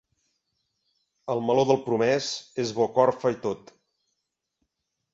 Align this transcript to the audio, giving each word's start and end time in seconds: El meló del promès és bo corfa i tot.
El 1.35 1.43
meló 1.51 1.67
del 1.73 1.79
promès 1.89 2.31
és 2.67 2.75
bo 2.81 2.91
corfa 2.99 3.37
i 3.39 3.41
tot. 3.49 3.75